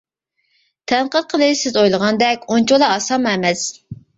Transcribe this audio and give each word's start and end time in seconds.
تەنقىد 0.91 1.27
قىلىش 1.35 1.61
سىز 1.65 1.77
ئويلىغاندەك 1.81 2.51
ئۇنچىۋالا 2.55 2.91
ئاسانمۇ 2.97 3.35
ئەمەس. 3.35 3.71